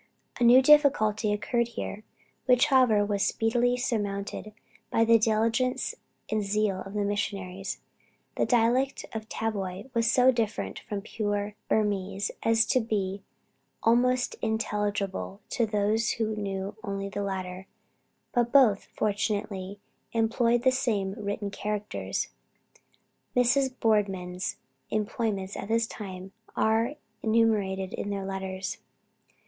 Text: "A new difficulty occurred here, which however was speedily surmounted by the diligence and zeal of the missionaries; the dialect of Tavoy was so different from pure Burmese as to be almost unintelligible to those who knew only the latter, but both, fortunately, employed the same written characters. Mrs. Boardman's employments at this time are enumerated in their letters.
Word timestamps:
"A 0.39 0.43
new 0.43 0.63
difficulty 0.63 1.31
occurred 1.31 1.67
here, 1.77 2.03
which 2.47 2.65
however 2.65 3.05
was 3.05 3.23
speedily 3.23 3.77
surmounted 3.77 4.51
by 4.89 5.05
the 5.05 5.19
diligence 5.19 5.93
and 6.31 6.41
zeal 6.41 6.81
of 6.87 6.95
the 6.95 7.03
missionaries; 7.05 7.79
the 8.35 8.47
dialect 8.47 9.05
of 9.13 9.29
Tavoy 9.29 9.91
was 9.93 10.11
so 10.11 10.31
different 10.31 10.79
from 10.89 11.01
pure 11.03 11.53
Burmese 11.69 12.31
as 12.41 12.65
to 12.65 12.79
be 12.79 13.21
almost 13.83 14.35
unintelligible 14.41 15.39
to 15.51 15.67
those 15.67 16.13
who 16.13 16.35
knew 16.35 16.75
only 16.83 17.07
the 17.07 17.21
latter, 17.21 17.67
but 18.33 18.51
both, 18.51 18.85
fortunately, 18.95 19.79
employed 20.13 20.63
the 20.63 20.71
same 20.71 21.13
written 21.15 21.51
characters. 21.51 22.29
Mrs. 23.35 23.71
Boardman's 23.79 24.57
employments 24.89 25.55
at 25.55 25.67
this 25.67 25.85
time 25.85 26.31
are 26.55 26.95
enumerated 27.21 27.93
in 27.93 28.09
their 28.09 28.25
letters. 28.25 28.79